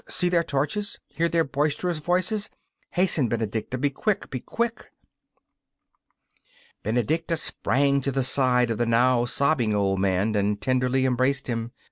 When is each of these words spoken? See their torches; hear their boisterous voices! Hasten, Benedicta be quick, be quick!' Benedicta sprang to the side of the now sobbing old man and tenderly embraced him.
See 0.09 0.29
their 0.29 0.43
torches; 0.43 0.97
hear 1.09 1.29
their 1.29 1.43
boisterous 1.43 1.99
voices! 1.99 2.49
Hasten, 2.93 3.27
Benedicta 3.29 3.77
be 3.77 3.91
quick, 3.91 4.31
be 4.31 4.39
quick!' 4.39 4.89
Benedicta 6.81 7.37
sprang 7.37 8.01
to 8.01 8.11
the 8.11 8.23
side 8.23 8.71
of 8.71 8.79
the 8.79 8.87
now 8.87 9.25
sobbing 9.25 9.75
old 9.75 9.99
man 9.99 10.33
and 10.33 10.59
tenderly 10.59 11.05
embraced 11.05 11.45
him. 11.45 11.71